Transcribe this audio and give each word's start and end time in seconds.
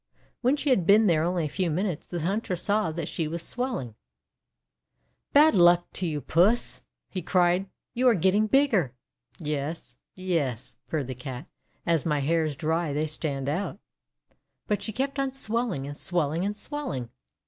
When 0.41 0.55
she 0.57 0.71
had 0.71 0.87
been 0.87 1.05
there 1.05 1.23
only 1.23 1.45
a 1.45 1.47
few 1.47 1.69
minutes, 1.69 2.07
the 2.07 2.21
hunter 2.23 2.55
saw 2.55 2.91
that 2.91 3.07
she 3.07 3.27
was 3.27 3.43
swelling. 3.47 3.93
:<Bad 5.31 5.53
luck 5.53 5.93
to 5.93 6.07
you, 6.07 6.21
Puss!' 6.21 6.81
he 7.07 7.21
cried. 7.21 7.67
'You 7.93 8.07
are 8.07 8.15
getting 8.15 8.47
bigger!'; 8.47 8.95
Yes— 9.37 9.97
yes 10.15 10.75
—"purred 10.89 11.05
the 11.05 11.13
Cat, 11.13 11.45
<;*as 11.85 12.03
my 12.03 12.21
hairs 12.21 12.55
dry 12.55 12.93
they 12.93 13.05
stand 13.05 13.47
out." 13.47 13.77
But 14.65 14.81
she 14.81 14.91
kept 14.91 15.19
on 15.19 15.33
swelling, 15.33 15.85
and 15.85 15.95
swelling, 15.95 16.45
and 16.45 16.57
swelling. 16.57 17.11